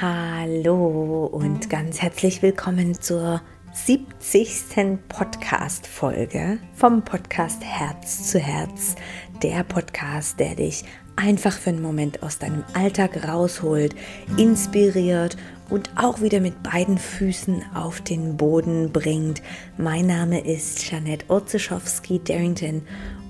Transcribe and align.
Hallo 0.00 1.26
und 1.26 1.70
ganz 1.70 2.02
herzlich 2.02 2.42
willkommen 2.42 3.00
zur 3.00 3.40
70. 3.72 4.98
Podcast-Folge 5.08 6.58
vom 6.74 7.04
Podcast 7.04 7.62
Herz 7.62 8.28
zu 8.28 8.40
Herz. 8.40 8.96
Der 9.44 9.62
Podcast, 9.62 10.40
der 10.40 10.56
dich 10.56 10.84
einfach 11.14 11.52
für 11.52 11.70
einen 11.70 11.80
Moment 11.80 12.24
aus 12.24 12.40
deinem 12.40 12.64
Alltag 12.74 13.28
rausholt, 13.28 13.94
inspiriert 14.36 15.36
und 15.70 15.90
auch 15.94 16.20
wieder 16.20 16.40
mit 16.40 16.60
beiden 16.64 16.98
Füßen 16.98 17.62
auf 17.72 18.00
den 18.00 18.36
Boden 18.36 18.90
bringt. 18.90 19.42
Mein 19.78 20.08
Name 20.08 20.44
ist 20.44 20.90
Janette 20.90 21.26
Orzeschowski-Darrington 21.28 22.82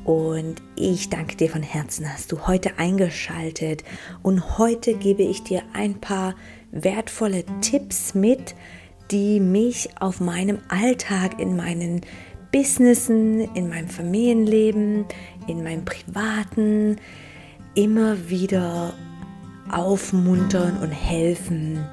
und 0.04 0.56
ich 0.76 1.08
danke 1.08 1.36
dir 1.36 1.48
von 1.48 1.62
Herzen, 1.62 2.12
hast 2.12 2.30
du 2.30 2.46
heute 2.46 2.78
eingeschaltet. 2.78 3.84
Und 4.22 4.58
heute 4.58 4.94
gebe 4.94 5.22
ich 5.22 5.42
dir 5.42 5.62
ein 5.72 6.00
paar 6.00 6.34
wertvolle 6.72 7.44
Tipps 7.60 8.14
mit, 8.14 8.54
die 9.10 9.40
mich 9.40 9.88
auf 10.00 10.20
meinem 10.20 10.58
Alltag, 10.68 11.40
in 11.40 11.56
meinen 11.56 12.02
Businessen, 12.52 13.40
in 13.54 13.68
meinem 13.68 13.88
Familienleben, 13.88 15.06
in 15.46 15.62
meinem 15.62 15.84
privaten 15.84 16.96
immer 17.74 18.28
wieder 18.28 18.92
aufmuntern 19.70 20.78
und 20.78 20.90
helfen, 20.90 21.84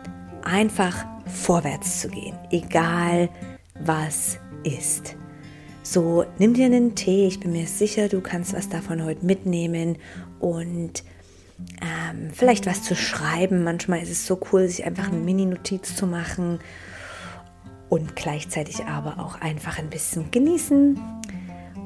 einfach 0.44 1.06
vorwärts 1.26 2.02
zu 2.02 2.10
gehen, 2.10 2.38
egal 2.52 3.30
was 3.80 4.38
ist. 4.64 5.16
So, 5.84 6.26
nimm 6.38 6.54
dir 6.54 6.68
einen 6.68 6.94
Tee. 6.94 7.26
Ich 7.26 7.40
bin 7.40 7.54
mir 7.54 7.66
sicher, 7.66 8.08
du 8.08 8.22
kannst 8.22 8.54
was 8.54 8.70
davon 8.70 9.04
heute 9.04 9.26
mitnehmen 9.26 9.98
und 10.40 11.04
ähm, 11.82 12.30
vielleicht 12.32 12.68
was 12.68 12.84
zu 12.84 12.96
schreiben. 12.96 13.64
Manchmal 13.64 14.04
ist 14.04 14.12
es 14.12 14.28
so 14.28 14.40
cool, 14.52 14.68
sich 14.68 14.86
einfach 14.86 15.08
eine 15.08 15.18
Mini-Notiz 15.18 15.96
zu 15.96 16.06
machen 16.06 16.60
und 17.90 18.16
gleichzeitig 18.16 18.86
aber 18.86 19.20
auch 19.20 19.42
einfach 19.42 19.80
ein 19.80 19.90
bisschen 19.90 20.30
genießen. 20.30 21.00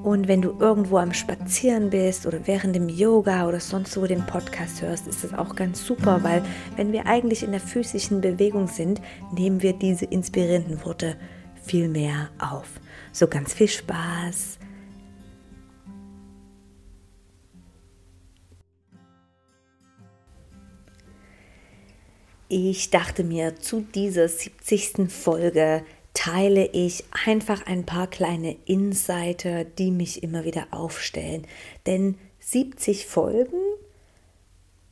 Und 0.04 0.28
wenn 0.28 0.42
du 0.42 0.56
irgendwo 0.60 0.98
am 0.98 1.14
Spazieren 1.14 1.90
bist 1.90 2.28
oder 2.28 2.46
während 2.46 2.76
dem 2.76 2.90
Yoga 2.90 3.48
oder 3.48 3.62
sonst 3.62 3.96
wo 3.98 4.06
den 4.06 4.26
Podcast 4.26 4.82
hörst, 4.82 5.08
ist 5.08 5.24
das 5.24 5.34
auch 5.34 5.56
ganz 5.56 5.84
super, 5.84 6.20
weil 6.22 6.44
wenn 6.76 6.92
wir 6.92 7.08
eigentlich 7.08 7.44
in 7.44 7.52
der 7.52 7.62
physischen 7.62 8.22
Bewegung 8.22 8.68
sind, 8.68 9.02
nehmen 9.36 9.64
wir 9.64 9.74
diese 9.74 10.06
inspirierenden 10.06 10.84
Worte 10.84 11.16
viel 11.66 11.88
mehr 11.88 12.30
auf. 12.40 12.68
So 13.12 13.28
ganz 13.28 13.54
viel 13.54 13.68
Spaß. 13.68 14.60
Ich 22.48 22.92
dachte 22.92 23.24
mir, 23.24 23.56
zu 23.56 23.82
dieser 23.82 24.28
70. 24.28 25.12
Folge 25.12 25.84
teile 26.14 26.68
ich 26.68 27.04
einfach 27.26 27.66
ein 27.66 27.86
paar 27.86 28.08
kleine 28.08 28.56
Insider, 28.66 29.66
die 29.66 29.92
mich 29.92 30.24
immer 30.24 30.46
wieder 30.46 30.68
aufstellen. 30.72 31.48
Denn 31.86 32.18
70 32.40 33.08
Folgen, 33.08 33.60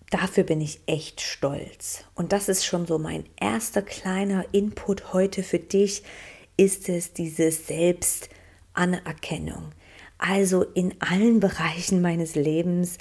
dafür 0.09 0.43
bin 0.43 0.61
ich 0.61 0.79
echt 0.87 1.21
stolz. 1.21 2.03
Und 2.15 2.33
das 2.33 2.49
ist 2.49 2.65
schon 2.65 2.87
so 2.87 2.97
mein 2.97 3.23
erster 3.39 3.81
kleiner 3.81 4.45
Input 4.51 5.13
heute 5.13 5.43
für 5.43 5.59
dich 5.59 6.03
ist 6.57 6.89
es 6.89 7.13
diese 7.13 7.51
Selbstanerkennung. 7.51 9.71
Also 10.17 10.63
in 10.63 10.95
allen 10.99 11.39
Bereichen 11.39 12.01
meines 12.01 12.35
Lebens 12.35 12.97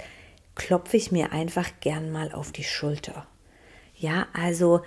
klopfe 0.55 0.97
ich 0.97 1.13
mir 1.13 1.33
einfach 1.33 1.69
gern 1.81 2.11
mal 2.11 2.33
auf 2.33 2.53
die 2.53 2.65
Schulter. 2.65 3.27
Ja, 3.97 4.27
also 4.33 4.83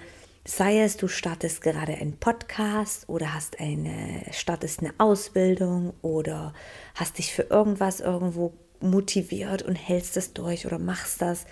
sei 0.45 0.81
es, 0.81 0.97
du 0.97 1.07
startest 1.07 1.61
gerade 1.61 1.93
einen 1.93 2.17
Podcast 2.17 3.09
oder 3.09 3.33
hast 3.33 3.59
eine, 3.59 4.23
startest 4.31 4.81
eine 4.81 4.93
Ausbildung 4.97 5.93
oder 6.01 6.53
hast 6.93 7.17
dich 7.17 7.33
für 7.33 7.43
irgendwas 7.43 7.99
irgendwo 7.99 8.53
motiviert 8.79 9.63
und 9.63 9.75
hältst 9.75 10.17
es 10.17 10.33
durch 10.33 10.65
oder 10.65 10.77
machst 10.77 11.21
das. 11.21 11.45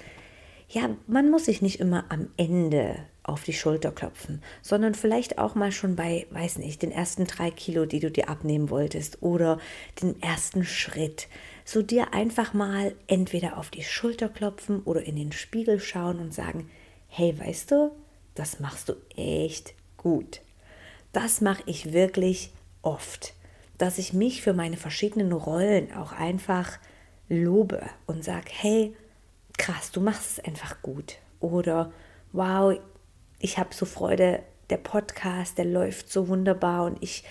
Ja, 0.70 0.90
man 1.08 1.30
muss 1.30 1.46
sich 1.46 1.62
nicht 1.62 1.80
immer 1.80 2.06
am 2.10 2.30
Ende 2.38 2.96
auf 3.24 3.44
die 3.44 3.54
Schulter 3.54 3.92
klopfen, 3.92 4.42
sondern 4.62 4.96
vielleicht 4.96 5.38
auch 5.38 5.56
mal 5.56 5.72
schon 5.72 5.96
bei, 5.96 6.28
weiß 6.32 6.58
nicht, 6.58 6.82
den 6.82 6.92
ersten 6.92 7.26
drei 7.26 7.52
Kilo, 7.52 7.86
die 7.86 8.00
du 8.00 8.12
dir 8.12 8.30
abnehmen 8.30 8.70
wolltest 8.70 9.22
oder 9.22 9.60
den 10.02 10.22
ersten 10.22 10.66
Schritt. 10.66 11.28
So 11.64 11.82
dir 11.82 12.14
einfach 12.14 12.54
mal 12.54 12.94
entweder 13.08 13.58
auf 13.58 13.70
die 13.70 13.84
Schulter 13.84 14.28
klopfen 14.28 14.82
oder 14.84 15.04
in 15.04 15.16
den 15.16 15.32
Spiegel 15.32 15.80
schauen 15.80 16.20
und 16.20 16.34
sagen, 16.34 16.70
hey, 17.08 17.38
weißt 17.38 17.72
du, 17.72 17.92
das 18.36 18.60
machst 18.60 18.90
du 18.90 18.96
echt 19.16 19.74
gut. 19.96 20.42
Das 21.14 21.40
mache 21.40 21.64
ich 21.66 21.94
wirklich 21.94 22.52
oft, 22.82 23.34
dass 23.78 23.98
ich 23.98 24.14
mich 24.14 24.42
für 24.42 24.54
meine 24.54 24.78
verschiedenen 24.78 25.32
Rollen 25.32 25.94
auch 25.94 26.12
einfach 26.12 26.80
lobe 27.30 27.82
und 28.06 28.24
sage, 28.24 28.48
hey, 28.50 28.96
krass, 29.58 29.92
du 29.92 30.02
machst 30.02 30.38
es 30.38 30.46
einfach 30.46 30.82
gut. 30.82 31.18
Oder 31.40 31.92
wow, 32.32 32.78
ich 33.40 33.58
habe 33.58 33.74
so 33.74 33.86
Freude, 33.86 34.42
der 34.70 34.78
Podcast, 34.78 35.58
der 35.58 35.66
läuft 35.66 36.10
so 36.10 36.28
wunderbar 36.28 36.86
und 36.86 36.98
ich 37.02 37.24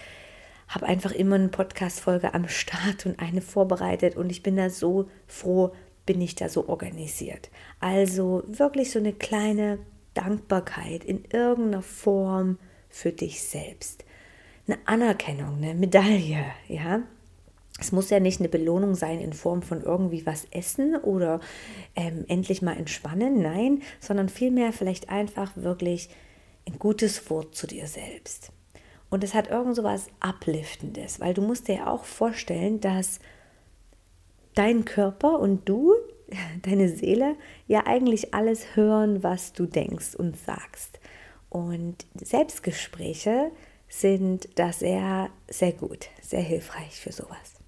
habe 0.68 0.86
einfach 0.86 1.12
immer 1.12 1.34
eine 1.34 1.48
Podcast-Folge 1.48 2.34
am 2.34 2.48
Start 2.48 3.04
und 3.04 3.18
eine 3.18 3.42
vorbereitet 3.42 4.16
und 4.16 4.30
ich 4.30 4.42
bin 4.42 4.56
da 4.56 4.70
so 4.70 5.08
froh, 5.26 5.72
bin 6.06 6.20
ich 6.20 6.34
da 6.34 6.48
so 6.48 6.68
organisiert. 6.68 7.50
Also 7.80 8.42
wirklich 8.46 8.90
so 8.90 8.98
eine 8.98 9.12
kleine 9.12 9.78
Dankbarkeit 10.14 11.04
in 11.04 11.24
irgendeiner 11.30 11.82
Form 11.82 12.58
für 12.88 13.12
dich 13.12 13.42
selbst. 13.42 14.04
Eine 14.66 14.78
Anerkennung, 14.86 15.56
eine 15.56 15.74
Medaille, 15.74 16.44
ja. 16.68 17.02
Es 17.78 17.90
muss 17.90 18.10
ja 18.10 18.20
nicht 18.20 18.40
eine 18.40 18.48
Belohnung 18.48 18.94
sein 18.94 19.20
in 19.20 19.32
Form 19.32 19.62
von 19.62 19.82
irgendwie 19.82 20.26
was 20.26 20.46
essen 20.50 20.96
oder 20.96 21.40
ähm, 21.96 22.24
endlich 22.28 22.62
mal 22.62 22.76
entspannen, 22.76 23.40
nein, 23.40 23.82
sondern 23.98 24.28
vielmehr 24.28 24.72
vielleicht 24.72 25.08
einfach 25.08 25.52
wirklich 25.56 26.10
ein 26.66 26.78
gutes 26.78 27.28
Wort 27.30 27.54
zu 27.54 27.66
dir 27.66 27.86
selbst. 27.86 28.52
Und 29.10 29.24
es 29.24 29.34
hat 29.34 29.50
irgend 29.50 29.76
so 29.76 29.84
was 29.84 30.08
Upliftendes, 30.20 31.20
weil 31.20 31.34
du 31.34 31.42
musst 31.42 31.68
dir 31.68 31.76
ja 31.76 31.86
auch 31.90 32.04
vorstellen, 32.04 32.80
dass 32.80 33.20
dein 34.54 34.84
Körper 34.84 35.38
und 35.38 35.68
du, 35.68 35.94
deine 36.62 36.88
Seele, 36.88 37.36
ja 37.66 37.86
eigentlich 37.86 38.34
alles 38.34 38.76
hören, 38.76 39.22
was 39.22 39.52
du 39.52 39.66
denkst 39.66 40.14
und 40.14 40.36
sagst. 40.36 41.00
Und 41.48 42.06
Selbstgespräche 42.14 43.50
sind 43.88 44.48
da 44.54 44.72
sehr, 44.72 45.28
sehr 45.48 45.72
gut, 45.72 46.08
sehr 46.22 46.40
hilfreich 46.40 46.98
für 46.98 47.12
sowas. 47.12 47.61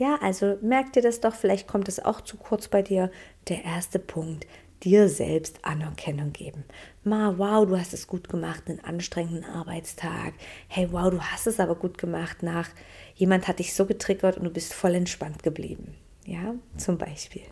Ja, 0.00 0.16
also 0.22 0.56
merk 0.62 0.94
dir 0.94 1.02
das 1.02 1.20
doch, 1.20 1.34
vielleicht 1.34 1.68
kommt 1.68 1.86
es 1.86 2.02
auch 2.02 2.22
zu 2.22 2.38
kurz 2.38 2.68
bei 2.68 2.80
dir. 2.80 3.10
Der 3.50 3.66
erste 3.66 3.98
Punkt, 3.98 4.46
dir 4.82 5.10
selbst 5.10 5.62
Anerkennung 5.62 6.32
geben. 6.32 6.64
Ma, 7.04 7.34
wow, 7.36 7.66
du 7.66 7.78
hast 7.78 7.92
es 7.92 8.06
gut 8.06 8.30
gemacht, 8.30 8.62
einen 8.66 8.80
anstrengenden 8.80 9.44
Arbeitstag. 9.44 10.32
Hey, 10.68 10.90
wow, 10.90 11.10
du 11.10 11.20
hast 11.20 11.46
es 11.46 11.60
aber 11.60 11.74
gut 11.74 11.98
gemacht 11.98 12.42
nach, 12.42 12.70
jemand 13.14 13.46
hat 13.46 13.58
dich 13.58 13.74
so 13.74 13.84
getriggert 13.84 14.38
und 14.38 14.44
du 14.44 14.50
bist 14.50 14.72
voll 14.72 14.94
entspannt 14.94 15.42
geblieben. 15.42 15.94
Ja, 16.24 16.54
zum 16.78 16.96
Beispiel. 16.96 17.42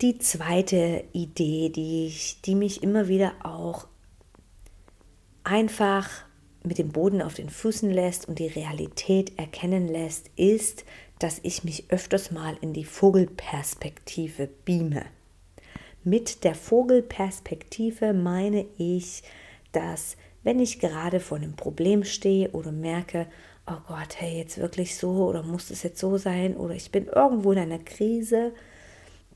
Die 0.00 0.18
zweite 0.18 1.04
Idee, 1.12 1.68
die, 1.68 2.08
ich, 2.08 2.40
die 2.40 2.56
mich 2.56 2.82
immer 2.82 3.06
wieder 3.06 3.34
auch 3.44 3.86
einfach 5.44 6.24
mit 6.64 6.78
dem 6.78 6.90
Boden 6.90 7.22
auf 7.22 7.34
den 7.34 7.48
Füßen 7.48 7.90
lässt 7.90 8.28
und 8.28 8.38
die 8.38 8.46
Realität 8.46 9.38
erkennen 9.38 9.88
lässt, 9.88 10.30
ist, 10.36 10.84
dass 11.18 11.40
ich 11.42 11.64
mich 11.64 11.84
öfters 11.90 12.30
mal 12.30 12.56
in 12.60 12.72
die 12.72 12.84
Vogelperspektive 12.84 14.48
beame. 14.64 15.04
Mit 16.04 16.44
der 16.44 16.54
Vogelperspektive 16.54 18.12
meine 18.12 18.66
ich, 18.76 19.22
dass 19.70 20.16
wenn 20.42 20.58
ich 20.58 20.80
gerade 20.80 21.20
vor 21.20 21.38
einem 21.38 21.54
Problem 21.54 22.02
stehe 22.02 22.50
oder 22.50 22.72
merke, 22.72 23.26
oh 23.68 23.78
Gott, 23.86 24.16
hey, 24.20 24.38
jetzt 24.38 24.58
wirklich 24.58 24.96
so 24.96 25.28
oder 25.28 25.44
muss 25.44 25.70
es 25.70 25.84
jetzt 25.84 26.00
so 26.00 26.16
sein 26.16 26.56
oder 26.56 26.74
ich 26.74 26.90
bin 26.90 27.06
irgendwo 27.06 27.52
in 27.52 27.58
einer 27.58 27.78
Krise, 27.78 28.52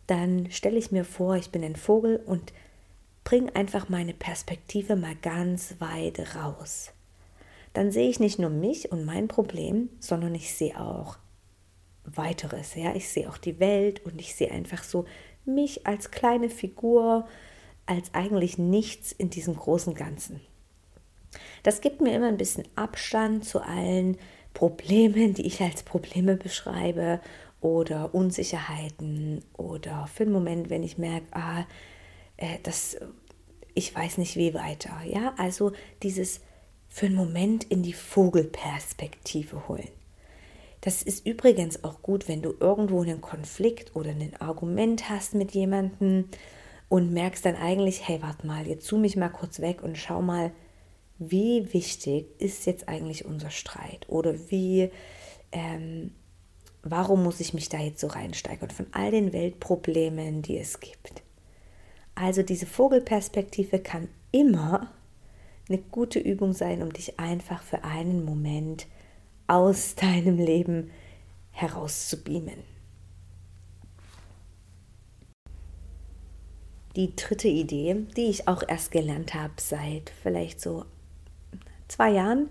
dann 0.09 0.51
stelle 0.51 0.79
ich 0.79 0.91
mir 0.91 1.05
vor, 1.05 1.37
ich 1.37 1.51
bin 1.51 1.63
ein 1.63 1.77
Vogel 1.77 2.21
und 2.27 2.53
bringe 3.23 3.55
einfach 3.55 3.89
meine 3.89 4.15
Perspektive 4.15 4.97
mal 4.97 5.15
ganz 5.23 5.77
weit 5.79 6.35
raus 6.35 6.93
dann 7.77 7.93
sehe 7.93 8.09
ich 8.09 8.21
nicht 8.21 8.39
nur 8.39 8.49
mich 8.49 8.91
und 8.91 9.05
mein 9.05 9.29
Problem, 9.29 9.91
sondern 10.01 10.35
ich 10.35 10.55
sehe 10.55 10.81
auch 10.81 11.19
weiteres. 12.05 12.75
Ja, 12.75 12.95
ich 12.95 13.11
sehe 13.11 13.29
auch 13.29 13.37
die 13.37 13.61
Welt 13.61 14.03
und 14.07 14.19
ich 14.19 14.35
sehe 14.35 14.51
einfach 14.51 14.83
so 14.83 15.05
mich 15.45 15.87
als 15.87 16.11
kleine 16.11 16.49
Figur, 16.49 17.29
als 17.85 18.15
eigentlich 18.15 18.57
nichts 18.57 19.13
in 19.13 19.29
diesem 19.29 19.57
großen 19.57 19.95
Ganzen. 19.95 20.41
Das 21.65 21.83
gibt 21.83 22.01
mir 22.01 22.15
immer 22.15 22.29
ein 22.29 22.39
bisschen 22.39 22.67
Abstand 22.77 23.45
zu 23.45 23.61
allen 23.61 24.17
Problemen, 24.55 25.35
die 25.35 25.47
ich 25.47 25.61
als 25.61 25.83
Probleme 25.83 26.37
beschreibe 26.37 27.21
oder 27.61 28.15
Unsicherheiten 28.15 29.45
oder 29.53 30.07
für 30.07 30.23
einen 30.23 30.33
Moment, 30.33 30.71
wenn 30.71 30.83
ich 30.83 30.97
merke, 30.97 31.27
ah, 31.33 31.67
äh, 32.39 32.59
das, 32.63 32.97
ich 33.75 33.95
weiß 33.95 34.17
nicht 34.17 34.37
wie 34.37 34.55
weiter. 34.55 34.93
Ja, 35.05 35.35
also 35.37 35.73
dieses 36.03 36.41
für 36.97 37.05
einen 37.05 37.15
Moment 37.15 37.65
in 37.65 37.83
die 37.83 37.93
Vogelperspektive 37.93 39.69
holen. 39.69 39.91
Das 40.81 41.03
ist 41.03 41.27
übrigens 41.27 41.85
auch 41.85 42.01
gut, 42.01 42.27
wenn 42.27 42.41
du 42.41 42.55
irgendwo 42.59 43.03
einen 43.03 43.21
Konflikt 43.21 43.95
oder 43.95 44.13
ein 44.13 44.35
Argument 44.41 45.11
hast 45.11 45.35
mit 45.35 45.51
jemandem 45.51 46.31
und 46.89 47.13
merkst 47.13 47.45
dann 47.45 47.55
eigentlich, 47.55 48.09
hey, 48.09 48.23
warte 48.23 48.47
mal, 48.47 48.67
jetzt 48.67 48.87
zoom 48.87 49.03
mich 49.03 49.15
mal 49.15 49.29
kurz 49.29 49.61
weg 49.61 49.83
und 49.83 49.99
schau 49.99 50.23
mal, 50.23 50.53
wie 51.19 51.71
wichtig 51.75 52.29
ist 52.39 52.65
jetzt 52.65 52.89
eigentlich 52.89 53.27
unser 53.27 53.51
Streit 53.51 54.09
oder 54.09 54.35
wie, 54.49 54.91
ähm, 55.53 56.13
warum 56.83 57.25
muss 57.25 57.41
ich 57.41 57.53
mich 57.53 57.69
da 57.69 57.79
jetzt 57.79 58.01
so 58.01 58.07
reinsteigern 58.07 58.71
von 58.71 58.87
all 58.93 59.11
den 59.11 59.35
Weltproblemen, 59.35 60.41
die 60.41 60.57
es 60.57 60.81
gibt. 60.81 61.23
Also 62.15 62.43
diese 62.43 62.65
Vogelperspektive 62.65 63.81
kann 63.81 64.09
immer 64.33 64.91
eine 65.69 65.79
gute 65.79 66.19
Übung 66.19 66.53
sein, 66.53 66.83
um 66.83 66.93
dich 66.93 67.19
einfach 67.19 67.63
für 67.63 67.85
einen 67.85 68.25
Moment 68.25 68.87
aus 69.47 69.95
deinem 69.97 70.39
Leben 70.39 70.91
herauszubeamen. 71.51 72.63
Die 76.95 77.15
dritte 77.15 77.49
Idee, 77.49 78.07
die 78.17 78.27
ich 78.27 78.49
auch 78.49 78.63
erst 78.67 78.91
gelernt 78.91 79.35
habe 79.35 79.53
seit 79.59 80.11
vielleicht 80.23 80.63
so 80.63 80.87
zwei 81.89 82.11
Jahren, 82.13 82.49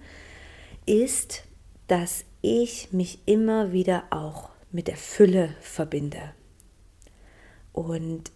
ist, 0.86 1.44
dass 1.88 2.26
ich 2.42 2.92
mich 2.92 3.20
immer 3.26 3.72
wieder 3.72 4.04
auch 4.12 4.50
mit 4.72 4.88
der 4.88 4.98
Fülle 4.98 5.56
verbinde. 5.62 6.34
Und 7.74 8.32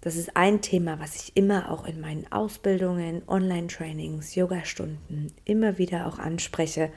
das 0.00 0.16
ist 0.16 0.36
ein 0.36 0.62
Thema, 0.62 0.98
was 0.98 1.16
ich 1.16 1.36
immer 1.36 1.70
auch 1.70 1.84
in 1.84 2.00
meinen 2.00 2.30
Ausbildungen, 2.32 3.22
Online-Trainings, 3.28 4.34
Yoga-Stunden 4.34 5.32
immer 5.44 5.76
wieder 5.76 6.06
auch 6.06 6.18
anspreche, 6.18 6.90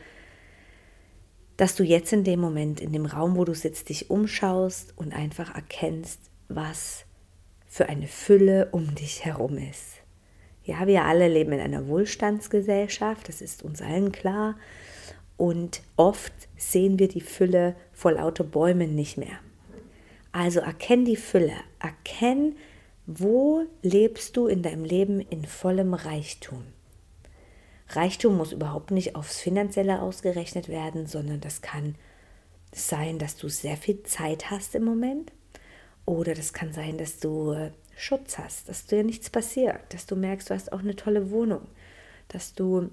dass 1.57 1.75
du 1.75 1.83
jetzt 1.83 2.13
in 2.13 2.23
dem 2.23 2.39
Moment, 2.39 2.79
in 2.79 2.93
dem 2.93 3.05
Raum, 3.05 3.35
wo 3.35 3.45
du 3.45 3.53
sitzt, 3.53 3.89
dich 3.89 4.09
umschaust 4.09 4.93
und 4.97 5.13
einfach 5.13 5.53
erkennst, 5.53 6.19
was 6.47 7.05
für 7.67 7.89
eine 7.89 8.07
Fülle 8.07 8.69
um 8.71 8.95
dich 8.95 9.25
herum 9.25 9.57
ist. 9.57 9.97
Ja, 10.63 10.87
wir 10.87 11.03
alle 11.03 11.27
leben 11.27 11.51
in 11.51 11.59
einer 11.59 11.87
Wohlstandsgesellschaft, 11.87 13.27
das 13.27 13.41
ist 13.41 13.63
uns 13.63 13.81
allen 13.81 14.13
klar. 14.13 14.55
Und 15.35 15.81
oft 15.97 16.33
sehen 16.55 16.99
wir 16.99 17.09
die 17.09 17.21
Fülle 17.21 17.75
vor 17.91 18.13
lauter 18.13 18.45
Bäumen 18.45 18.95
nicht 18.95 19.17
mehr. 19.17 19.39
Also 20.31 20.61
erkenn 20.61 21.03
die 21.03 21.17
Fülle, 21.17 21.55
erkenn, 21.79 22.55
wo 23.05 23.65
lebst 23.81 24.37
du 24.37 24.47
in 24.47 24.61
deinem 24.61 24.85
Leben 24.85 25.19
in 25.19 25.45
vollem 25.45 25.93
Reichtum. 25.93 26.63
Reichtum 27.89 28.37
muss 28.37 28.53
überhaupt 28.53 28.91
nicht 28.91 29.15
aufs 29.15 29.39
Finanzielle 29.39 30.01
ausgerechnet 30.01 30.69
werden, 30.69 31.05
sondern 31.05 31.41
das 31.41 31.61
kann 31.61 31.95
sein, 32.71 33.19
dass 33.19 33.35
du 33.35 33.49
sehr 33.49 33.77
viel 33.77 34.03
Zeit 34.03 34.49
hast 34.49 34.73
im 34.75 34.83
Moment. 34.83 35.31
Oder 36.05 36.33
das 36.33 36.53
kann 36.53 36.73
sein, 36.73 36.97
dass 36.97 37.19
du 37.19 37.51
äh, 37.51 37.71
Schutz 37.95 38.37
hast, 38.37 38.67
dass 38.67 38.87
dir 38.87 39.03
nichts 39.03 39.29
passiert, 39.29 39.81
dass 39.89 40.05
du 40.05 40.15
merkst, 40.15 40.49
du 40.49 40.53
hast 40.53 40.73
auch 40.73 40.79
eine 40.79 40.95
tolle 40.95 41.29
Wohnung, 41.29 41.61
dass 42.27 42.53
du 42.53 42.89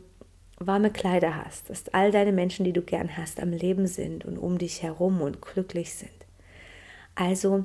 warme 0.59 0.91
Kleider 0.91 1.37
hast, 1.37 1.71
dass 1.71 1.89
all 1.89 2.13
deine 2.13 2.33
Menschen, 2.33 2.65
die 2.65 2.73
du 2.73 2.83
gern 2.83 3.17
hast, 3.17 3.41
am 3.41 3.51
Leben 3.51 3.87
sind 3.87 4.25
und 4.25 4.37
um 4.37 4.59
dich 4.59 4.83
herum 4.83 5.23
und 5.23 5.41
glücklich 5.41 5.95
sind. 5.95 6.11
Also 7.15 7.65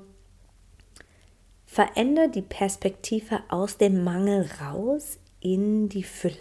verändere 1.75 2.30
die 2.30 2.42
Perspektive 2.42 3.42
aus 3.50 3.77
dem 3.77 4.06
Mangel 4.06 4.50
raus 4.62 5.19
in 5.42 5.89
die 5.89 6.04
Fülle. 6.04 6.36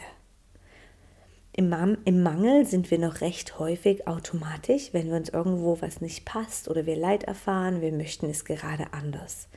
Im, 1.53 1.75
Im, 2.05 2.23
Mangel 2.23 2.65
sind 2.67 2.89
wir 2.93 3.01
noch 3.01 3.21
recht 3.21 3.59
häufig 3.59 4.07
automatisch, 4.07 4.91
wenn 4.93 5.09
wir 5.09 5.17
uns 5.17 5.31
irgendwo 5.31 5.81
was 5.81 6.01
nicht 6.01 6.25
passt 6.25 6.69
oder 6.69 6.87
wir 6.87 6.95
Leid 6.95 7.25
erfahren, 7.25 7.81
wir 7.81 7.91
möchten 7.91 8.31
es 8.31 8.45
gerade 8.45 8.93
anders. 8.93 9.49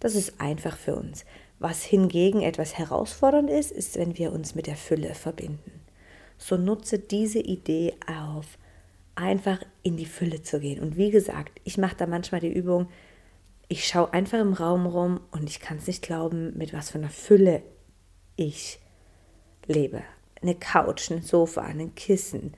Das 0.00 0.14
ist 0.14 0.40
einfach 0.40 0.78
für 0.78 0.96
uns. 0.96 1.26
Was 1.58 1.84
hingegen 1.84 2.40
etwas 2.40 2.78
herausfordernd 2.78 3.50
ist, 3.50 3.72
ist, 3.72 3.98
wenn 3.98 4.16
wir 4.16 4.32
uns 4.32 4.54
mit 4.54 4.66
der 4.66 4.76
Fülle 4.76 5.14
verbinden. 5.14 5.82
So 6.38 6.56
nutze 6.56 6.98
diese 6.98 7.40
Idee 7.40 7.92
auf, 8.06 8.56
einfach 9.16 9.62
in 9.82 9.98
die 9.98 10.06
Fülle 10.06 10.42
zu 10.42 10.60
gehen. 10.60 10.80
Und 10.80 10.96
wie 10.96 11.10
gesagt, 11.10 11.60
ich 11.64 11.76
mache 11.76 11.96
da 11.96 12.06
manchmal 12.06 12.40
die 12.40 12.54
Übung, 12.54 12.88
ich 13.70 13.86
schaue 13.86 14.12
einfach 14.12 14.40
im 14.40 14.52
Raum 14.52 14.84
rum 14.84 15.20
und 15.30 15.48
ich 15.48 15.60
kann 15.60 15.76
es 15.76 15.86
nicht 15.86 16.02
glauben, 16.02 16.58
mit 16.58 16.72
was 16.72 16.90
für 16.90 16.98
einer 16.98 17.08
Fülle 17.08 17.62
ich 18.34 18.80
lebe. 19.66 20.02
Eine 20.42 20.56
Couch, 20.56 21.08
ein 21.12 21.22
Sofa, 21.22 21.62
ein 21.62 21.94
Kissen, 21.94 22.54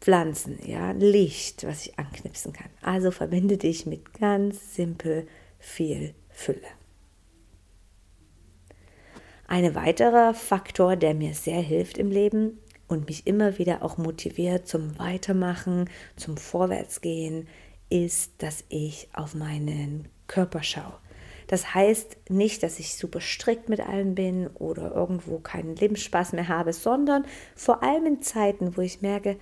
Pflanzen, 0.00 0.60
ja, 0.64 0.92
Licht, 0.92 1.66
was 1.66 1.84
ich 1.84 1.98
anknipsen 1.98 2.52
kann. 2.52 2.70
Also 2.82 3.10
verbinde 3.10 3.56
dich 3.56 3.84
mit 3.84 4.14
ganz 4.14 4.76
simpel 4.76 5.26
viel 5.58 6.14
Fülle. 6.30 6.60
Ein 9.48 9.74
weiterer 9.74 10.34
Faktor, 10.34 10.94
der 10.94 11.14
mir 11.14 11.34
sehr 11.34 11.62
hilft 11.62 11.98
im 11.98 12.12
Leben 12.12 12.60
und 12.86 13.08
mich 13.08 13.26
immer 13.26 13.58
wieder 13.58 13.82
auch 13.82 13.98
motiviert 13.98 14.68
zum 14.68 15.00
Weitermachen, 15.00 15.90
zum 16.14 16.36
Vorwärtsgehen, 16.36 17.48
ist, 17.90 18.34
dass 18.38 18.62
ich 18.68 19.08
auf 19.14 19.34
meinen 19.34 20.08
Körper 20.26 20.62
schaue. 20.62 20.98
Das 21.46 21.74
heißt 21.74 22.30
nicht, 22.30 22.62
dass 22.62 22.78
ich 22.78 22.94
super 22.94 23.20
strikt 23.20 23.68
mit 23.68 23.80
allem 23.80 24.14
bin 24.14 24.48
oder 24.54 24.92
irgendwo 24.94 25.38
keinen 25.38 25.76
Lebensspaß 25.76 26.32
mehr 26.32 26.48
habe, 26.48 26.72
sondern 26.72 27.26
vor 27.54 27.82
allem 27.82 28.06
in 28.06 28.22
Zeiten, 28.22 28.76
wo 28.76 28.80
ich 28.80 29.02
merke, 29.02 29.36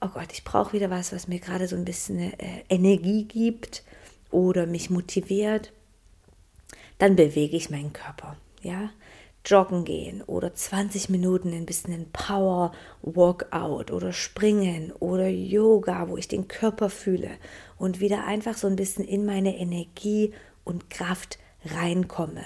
oh 0.00 0.08
Gott, 0.08 0.32
ich 0.32 0.44
brauche 0.44 0.74
wieder 0.74 0.90
was, 0.90 1.12
was 1.12 1.28
mir 1.28 1.40
gerade 1.40 1.66
so 1.66 1.76
ein 1.76 1.84
bisschen 1.84 2.18
äh, 2.18 2.64
Energie 2.68 3.24
gibt 3.24 3.82
oder 4.30 4.66
mich 4.66 4.90
motiviert, 4.90 5.72
dann 6.98 7.16
bewege 7.16 7.56
ich 7.56 7.70
meinen 7.70 7.92
Körper. 7.92 8.36
Ja, 8.62 8.90
joggen 9.44 9.84
gehen 9.84 10.22
oder 10.22 10.54
20 10.54 11.08
Minuten 11.10 11.52
ein 11.52 11.66
bisschen 11.66 12.10
Power 12.12 12.72
Workout 13.02 13.90
oder 13.90 14.12
springen 14.12 14.92
oder 14.92 15.28
Yoga, 15.28 16.08
wo 16.08 16.16
ich 16.16 16.28
den 16.28 16.48
Körper 16.48 16.88
fühle 16.88 17.30
und 17.76 18.00
wieder 18.00 18.24
einfach 18.24 18.56
so 18.56 18.66
ein 18.66 18.76
bisschen 18.76 19.04
in 19.04 19.26
meine 19.26 19.56
Energie 19.58 20.32
und 20.64 20.88
Kraft 20.90 21.38
reinkomme. 21.64 22.44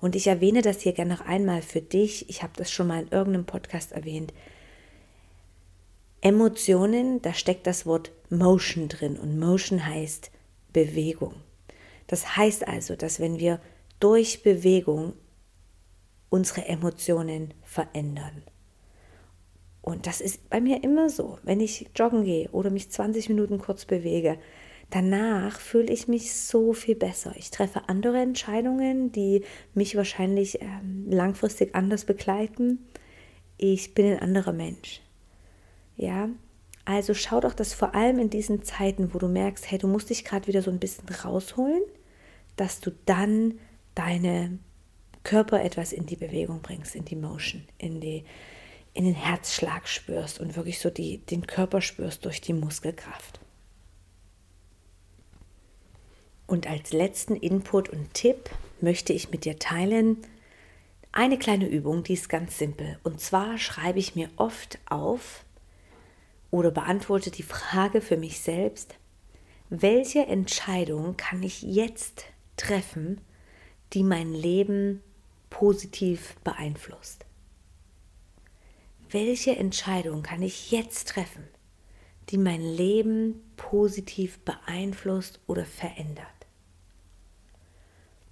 Und 0.00 0.16
ich 0.16 0.26
erwähne 0.26 0.62
das 0.62 0.80
hier 0.80 0.92
gerne 0.92 1.14
noch 1.14 1.20
einmal 1.20 1.62
für 1.62 1.82
dich. 1.82 2.28
Ich 2.28 2.42
habe 2.42 2.52
das 2.56 2.70
schon 2.70 2.86
mal 2.86 3.02
in 3.02 3.08
irgendeinem 3.08 3.44
Podcast 3.44 3.92
erwähnt. 3.92 4.32
Emotionen, 6.22 7.22
da 7.22 7.32
steckt 7.34 7.66
das 7.66 7.86
Wort 7.86 8.10
Motion 8.30 8.88
drin 8.88 9.18
und 9.18 9.38
Motion 9.38 9.86
heißt 9.86 10.30
Bewegung. 10.72 11.34
Das 12.06 12.36
heißt 12.36 12.66
also, 12.66 12.96
dass 12.96 13.20
wenn 13.20 13.38
wir 13.38 13.60
durch 14.00 14.42
Bewegung 14.42 15.14
unsere 16.30 16.66
Emotionen 16.66 17.52
verändern. 17.62 18.42
Und 19.82 20.06
das 20.06 20.20
ist 20.20 20.48
bei 20.48 20.60
mir 20.60 20.82
immer 20.84 21.10
so. 21.10 21.38
Wenn 21.42 21.60
ich 21.60 21.90
joggen 21.96 22.24
gehe 22.24 22.48
oder 22.50 22.70
mich 22.70 22.90
20 22.90 23.28
Minuten 23.28 23.58
kurz 23.58 23.84
bewege, 23.84 24.38
danach 24.90 25.58
fühle 25.58 25.92
ich 25.92 26.08
mich 26.08 26.34
so 26.34 26.72
viel 26.72 26.94
besser. 26.94 27.32
Ich 27.36 27.50
treffe 27.50 27.88
andere 27.88 28.20
Entscheidungen, 28.20 29.12
die 29.12 29.44
mich 29.74 29.96
wahrscheinlich 29.96 30.60
ähm, 30.60 31.06
langfristig 31.08 31.74
anders 31.74 32.04
begleiten. 32.04 32.86
Ich 33.56 33.94
bin 33.94 34.06
ein 34.06 34.20
anderer 34.20 34.52
Mensch. 34.52 35.00
Ja, 35.96 36.28
also 36.84 37.14
schau 37.14 37.40
doch, 37.40 37.54
dass 37.54 37.74
vor 37.74 37.94
allem 37.94 38.18
in 38.18 38.30
diesen 38.30 38.62
Zeiten, 38.62 39.12
wo 39.14 39.18
du 39.18 39.28
merkst, 39.28 39.70
hey, 39.70 39.78
du 39.78 39.86
musst 39.86 40.10
dich 40.10 40.24
gerade 40.24 40.46
wieder 40.46 40.62
so 40.62 40.70
ein 40.70 40.78
bisschen 40.78 41.08
rausholen, 41.08 41.82
dass 42.56 42.80
du 42.80 42.90
dann 43.06 43.58
deine 43.94 44.58
Körper 45.22 45.62
etwas 45.62 45.92
in 45.92 46.06
die 46.06 46.16
Bewegung 46.16 46.60
bringst, 46.62 46.94
in 46.94 47.04
die 47.04 47.16
Motion, 47.16 47.62
in, 47.78 48.00
die, 48.00 48.24
in 48.94 49.04
den 49.04 49.14
Herzschlag 49.14 49.88
spürst 49.88 50.40
und 50.40 50.56
wirklich 50.56 50.78
so 50.78 50.90
die, 50.90 51.18
den 51.18 51.46
Körper 51.46 51.80
spürst 51.80 52.24
durch 52.24 52.40
die 52.40 52.52
Muskelkraft. 52.52 53.40
Und 56.46 56.66
als 56.68 56.92
letzten 56.92 57.36
Input 57.36 57.88
und 57.90 58.12
Tipp 58.12 58.50
möchte 58.80 59.12
ich 59.12 59.30
mit 59.30 59.44
dir 59.44 59.58
teilen 59.58 60.18
eine 61.12 61.38
kleine 61.38 61.66
Übung, 61.66 62.04
die 62.04 62.14
ist 62.14 62.28
ganz 62.28 62.58
simpel. 62.58 62.98
Und 63.02 63.20
zwar 63.20 63.58
schreibe 63.58 63.98
ich 63.98 64.14
mir 64.14 64.30
oft 64.36 64.78
auf 64.86 65.44
oder 66.50 66.70
beantworte 66.70 67.30
die 67.30 67.42
Frage 67.42 68.00
für 68.00 68.16
mich 68.16 68.40
selbst, 68.40 68.96
welche 69.70 70.26
Entscheidung 70.26 71.16
kann 71.16 71.42
ich 71.42 71.62
jetzt 71.62 72.24
treffen, 72.56 73.20
die 73.92 74.04
mein 74.04 74.32
Leben 74.32 75.02
positiv 75.60 76.36
beeinflusst? 76.42 77.26
Welche 79.10 79.56
Entscheidung 79.56 80.22
kann 80.22 80.40
ich 80.40 80.70
jetzt 80.70 81.08
treffen, 81.08 81.46
die 82.30 82.38
mein 82.38 82.62
Leben 82.62 83.42
positiv 83.58 84.38
beeinflusst 84.38 85.38
oder 85.46 85.66
verändert? 85.66 86.24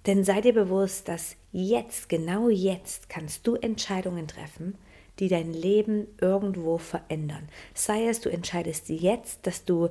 Denn 0.07 0.23
sei 0.23 0.41
dir 0.41 0.53
bewusst, 0.53 1.07
dass 1.07 1.35
jetzt, 1.51 2.09
genau 2.09 2.49
jetzt, 2.49 3.09
kannst 3.09 3.45
du 3.45 3.53
Entscheidungen 3.53 4.27
treffen, 4.27 4.75
die 5.19 5.27
dein 5.27 5.53
Leben 5.53 6.07
irgendwo 6.19 6.79
verändern. 6.79 7.47
Sei 7.75 8.07
es, 8.07 8.21
du 8.21 8.29
entscheidest 8.29 8.89
jetzt, 8.89 9.45
dass 9.45 9.65
du 9.65 9.89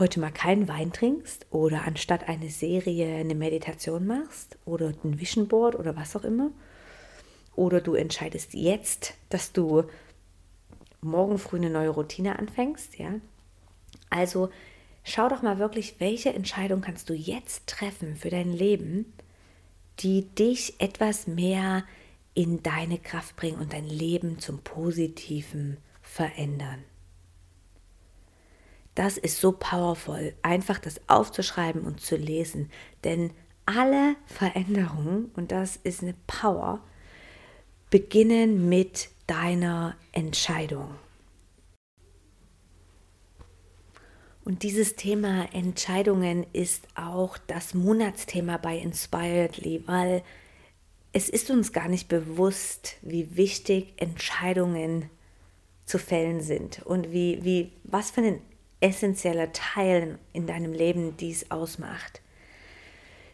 heute 0.00 0.18
mal 0.18 0.32
keinen 0.32 0.66
Wein 0.66 0.92
trinkst 0.92 1.46
oder 1.52 1.84
anstatt 1.84 2.28
eine 2.28 2.48
Serie 2.48 3.18
eine 3.18 3.36
Meditation 3.36 4.04
machst 4.04 4.58
oder 4.64 4.92
ein 5.04 5.20
Vision 5.20 5.46
Board 5.46 5.76
oder 5.76 5.94
was 5.94 6.16
auch 6.16 6.24
immer. 6.24 6.50
Oder 7.54 7.80
du 7.80 7.94
entscheidest 7.94 8.54
jetzt, 8.54 9.14
dass 9.28 9.52
du 9.52 9.84
morgen 11.00 11.38
früh 11.38 11.56
eine 11.56 11.70
neue 11.70 11.90
Routine 11.90 12.38
anfängst, 12.38 12.98
ja. 12.98 13.14
Also 14.08 14.50
schau 15.04 15.28
doch 15.28 15.42
mal 15.42 15.58
wirklich, 15.58 15.96
welche 15.98 16.32
Entscheidung 16.32 16.80
kannst 16.80 17.10
du 17.10 17.14
jetzt 17.14 17.66
treffen 17.66 18.16
für 18.16 18.30
dein 18.30 18.52
Leben, 18.52 19.12
die 20.00 20.26
dich 20.34 20.80
etwas 20.80 21.26
mehr 21.26 21.84
in 22.34 22.62
deine 22.62 22.98
Kraft 22.98 23.36
bringen 23.36 23.60
und 23.60 23.72
dein 23.72 23.86
Leben 23.86 24.38
zum 24.38 24.60
Positiven 24.60 25.76
verändern. 26.00 26.82
Das 28.94 29.16
ist 29.16 29.40
so 29.40 29.52
powerful, 29.52 30.34
einfach 30.42 30.78
das 30.78 31.00
aufzuschreiben 31.08 31.82
und 31.82 32.00
zu 32.00 32.16
lesen, 32.16 32.70
denn 33.04 33.30
alle 33.64 34.16
Veränderungen, 34.26 35.30
und 35.34 35.52
das 35.52 35.76
ist 35.76 36.02
eine 36.02 36.14
Power, 36.26 36.80
beginnen 37.92 38.70
mit 38.70 39.10
deiner 39.26 39.94
Entscheidung. 40.12 40.94
Und 44.44 44.62
dieses 44.62 44.96
Thema 44.96 45.46
Entscheidungen 45.52 46.46
ist 46.54 46.88
auch 46.94 47.36
das 47.46 47.74
Monatsthema 47.74 48.56
bei 48.56 48.78
Inspiredly, 48.78 49.82
weil 49.86 50.24
es 51.12 51.28
ist 51.28 51.50
uns 51.50 51.74
gar 51.74 51.88
nicht 51.88 52.08
bewusst, 52.08 52.96
wie 53.02 53.36
wichtig 53.36 53.92
Entscheidungen 53.98 55.10
zu 55.84 55.98
fällen 55.98 56.40
sind 56.40 56.80
und 56.86 57.12
wie, 57.12 57.44
wie, 57.44 57.72
was 57.84 58.10
für 58.10 58.22
ein 58.22 58.40
essentieller 58.80 59.52
Teil 59.52 60.18
in 60.32 60.46
deinem 60.46 60.72
Leben 60.72 61.18
dies 61.18 61.50
ausmacht. 61.50 62.21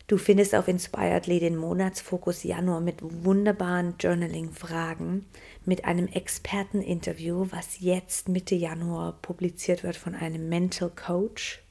Du 0.09 0.17
findest 0.17 0.55
auf 0.55 0.69
Inspiredly 0.69 1.39
den 1.39 1.55
Monatsfokus 1.55 2.43
Januar 2.43 2.81
mit 2.81 2.97
wunderbaren 3.03 3.97
Journaling-Fragen, 4.01 5.27
mit 5.67 5.85
einem 5.85 6.07
Experteninterview, 6.09 7.49
was 7.51 7.81
jetzt 7.81 8.31
Mitte 8.31 8.55
Januar 8.55 9.19
publiziert 9.21 9.85
wird 9.85 9.97
von 9.97 10.15
einem 10.15 10.49
Mental 10.49 10.89
Coach. 10.89 11.63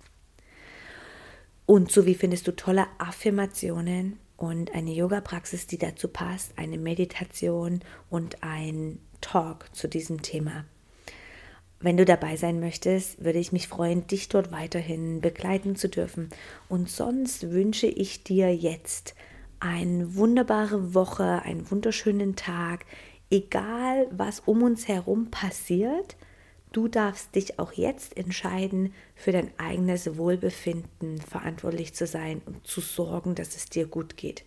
Und 1.66 1.92
sowie 1.92 2.14
findest 2.14 2.48
du 2.48 2.56
tolle 2.56 2.86
Affirmationen 3.00 4.20
und 4.38 4.72
eine 4.76 4.92
Yoga-Praxis, 4.92 5.66
die 5.66 5.80
dazu 5.80 6.08
passt, 6.08 6.60
eine 6.60 6.78
Meditation 6.78 7.80
und 8.12 8.44
ein 8.44 9.00
Talk 9.20 9.76
zu 9.76 9.88
diesem 9.88 10.22
Thema. 10.22 10.66
Wenn 11.80 11.98
du 11.98 12.06
dabei 12.06 12.38
sein 12.38 12.60
möchtest, 12.60 13.24
würde 13.24 13.38
ich 13.38 13.52
mich 13.52 13.68
freuen, 13.68 14.08
dich 14.08 14.30
dort 14.30 14.52
weiterhin 14.52 15.22
begleiten 15.22 15.76
zu 15.76 15.90
dürfen. 15.90 16.30
Und 16.70 16.90
sonst 16.90 17.52
wünsche 17.52 17.86
ich 17.86 18.24
dir 18.24 18.56
jetzt 18.56 19.14
eine 19.60 20.16
wunderbare 20.16 20.96
Woche, 20.96 21.44
einen 21.44 21.70
wunderschönen 21.70 22.36
Tag, 22.36 22.86
egal 23.30 24.08
was 24.12 24.40
um 24.40 24.64
uns 24.64 24.88
herum 24.88 25.30
passiert. 25.30 26.16
Du 26.72 26.88
darfst 26.88 27.36
dich 27.36 27.60
auch 27.60 27.72
jetzt 27.74 28.18
entscheiden, 28.18 28.94
für 29.16 29.32
dein 29.32 29.52
eigenes 29.58 30.18
Wohlbefinden 30.18 31.22
verantwortlich 31.22 31.94
zu 31.94 32.08
sein 32.08 32.42
und 32.46 32.66
zu 32.66 32.82
sorgen, 32.82 33.36
dass 33.36 33.56
es 33.56 33.68
dir 33.68 33.86
gut 33.86 34.18
geht. 34.18 34.44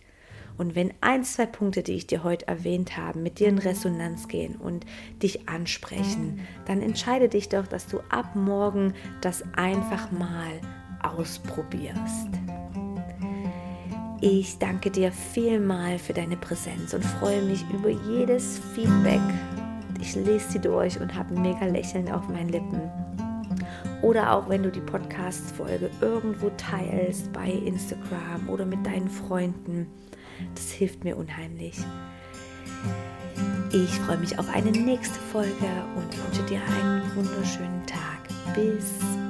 Und 0.61 0.75
wenn 0.75 0.93
ein, 1.01 1.23
zwei 1.23 1.47
Punkte, 1.47 1.81
die 1.81 1.93
ich 1.93 2.05
dir 2.05 2.23
heute 2.23 2.47
erwähnt 2.47 2.95
habe, 2.95 3.17
mit 3.17 3.39
dir 3.39 3.47
in 3.47 3.57
Resonanz 3.57 4.27
gehen 4.27 4.57
und 4.57 4.85
dich 5.23 5.49
ansprechen, 5.49 6.41
dann 6.65 6.83
entscheide 6.83 7.29
dich 7.29 7.49
doch, 7.49 7.65
dass 7.65 7.87
du 7.87 7.99
ab 8.09 8.35
morgen 8.35 8.93
das 9.21 9.43
einfach 9.55 10.11
mal 10.11 10.51
ausprobierst. 11.01 12.27
Ich 14.21 14.59
danke 14.59 14.91
dir 14.91 15.11
vielmal 15.11 15.97
für 15.97 16.13
deine 16.13 16.37
Präsenz 16.37 16.93
und 16.93 17.03
freue 17.03 17.41
mich 17.41 17.65
über 17.73 17.89
jedes 17.89 18.59
Feedback. 18.75 19.19
Ich 19.99 20.13
lese 20.13 20.51
sie 20.51 20.59
durch 20.59 21.01
und 21.01 21.15
habe 21.15 21.39
mega 21.39 21.65
Lächeln 21.65 22.07
auf 22.07 22.27
meinen 22.27 22.49
Lippen. 22.49 22.81
Oder 24.01 24.33
auch 24.33 24.49
wenn 24.49 24.63
du 24.63 24.71
die 24.71 24.81
Podcast-Folge 24.81 25.89
irgendwo 26.01 26.49
teilst 26.57 27.31
bei 27.33 27.49
Instagram 27.49 28.49
oder 28.49 28.65
mit 28.65 28.85
deinen 28.85 29.09
Freunden. 29.09 29.87
Das 30.55 30.71
hilft 30.71 31.03
mir 31.03 31.17
unheimlich. 31.17 31.77
Ich 33.71 33.91
freue 33.99 34.17
mich 34.17 34.37
auf 34.37 34.49
eine 34.49 34.71
nächste 34.71 35.19
Folge 35.31 35.67
und 35.95 36.25
wünsche 36.25 36.43
dir 36.49 36.59
einen 36.61 37.15
wunderschönen 37.15 37.85
Tag. 37.85 38.27
Bis. 38.55 39.20